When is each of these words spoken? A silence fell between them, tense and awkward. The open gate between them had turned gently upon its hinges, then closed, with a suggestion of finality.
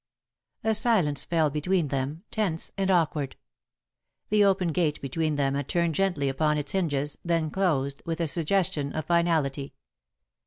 A 0.63 0.73
silence 0.73 1.25
fell 1.25 1.51
between 1.51 1.89
them, 1.89 2.23
tense 2.31 2.71
and 2.75 2.89
awkward. 2.89 3.35
The 4.29 4.43
open 4.43 4.69
gate 4.69 4.99
between 4.99 5.35
them 5.35 5.53
had 5.53 5.69
turned 5.69 5.93
gently 5.93 6.27
upon 6.27 6.57
its 6.57 6.71
hinges, 6.71 7.19
then 7.23 7.51
closed, 7.51 8.01
with 8.03 8.19
a 8.19 8.25
suggestion 8.27 8.93
of 8.93 9.05
finality. 9.05 9.75